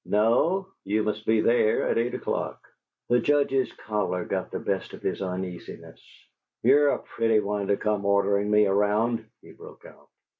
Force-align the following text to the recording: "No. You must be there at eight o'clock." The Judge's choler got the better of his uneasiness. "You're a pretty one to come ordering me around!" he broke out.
"No. 0.03 0.65
You 0.83 1.03
must 1.03 1.27
be 1.27 1.41
there 1.41 1.87
at 1.87 1.99
eight 1.99 2.15
o'clock." 2.15 2.67
The 3.09 3.19
Judge's 3.19 3.71
choler 3.85 4.25
got 4.25 4.49
the 4.49 4.57
better 4.57 4.97
of 4.97 5.03
his 5.03 5.21
uneasiness. 5.21 6.01
"You're 6.63 6.89
a 6.89 6.97
pretty 7.03 7.39
one 7.39 7.67
to 7.67 7.77
come 7.77 8.03
ordering 8.03 8.49
me 8.49 8.65
around!" 8.65 9.23
he 9.43 9.51
broke 9.51 9.85
out. 9.85 10.09